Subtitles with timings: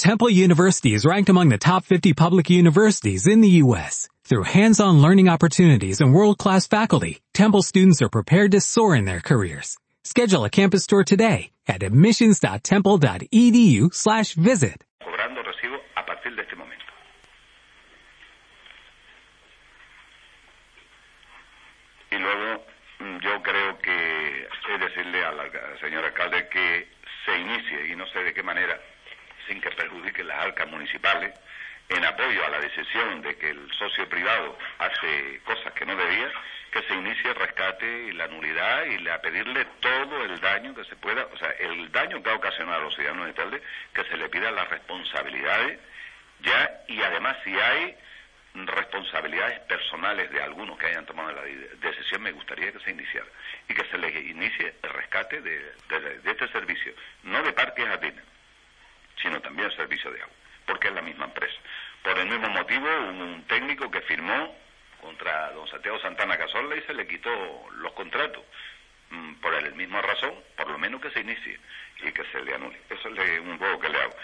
[0.00, 4.08] Temple University is ranked among the top 50 public universities in the U.S.
[4.24, 9.20] Through hands-on learning opportunities and world-class faculty, Temple students are prepared to soar in their
[9.20, 9.76] careers.
[10.04, 14.82] Schedule a campus tour today at admissions.temple.edu slash visit.
[15.04, 16.84] cobrando recibo a partir de este momento.
[22.10, 22.64] Y luego
[23.00, 24.48] mm, yo creo que
[24.78, 26.88] decirle al alca- señor alcalde que
[27.26, 28.80] se inicie, y no sé de qué manera,
[29.50, 31.34] sin que perjudique las arcas municipales,
[31.88, 36.30] en apoyo a la decisión de que el socio privado hace cosas que no debía,
[36.70, 40.84] que se inicie el rescate y la nulidad y a pedirle todo el daño que
[40.84, 44.04] se pueda, o sea, el daño que ha ocasionado a los ciudadanos de Telde, que
[44.04, 45.80] se le pida las responsabilidades
[46.42, 47.96] ya y además si hay
[48.54, 53.26] responsabilidades personales de algunos que hayan tomado la de- decisión me gustaría que se iniciara
[53.68, 55.72] y que se les inicie el rescate de,
[56.24, 56.92] este servicio
[57.24, 58.22] no de parques sino
[59.50, 60.34] también servicio de agua
[60.66, 61.58] porque es la misma empresa.
[62.04, 64.56] Por el mismo motivo hubo un técnico que firmó
[65.00, 67.30] contra don Santiago Santana Cazorla y se le quitó
[67.72, 68.44] los contratos.
[69.10, 71.58] Mm, por el misma razón por lo menos que se inicie
[72.04, 72.78] y que se le anule.
[72.88, 74.14] Eso es un juego que le hago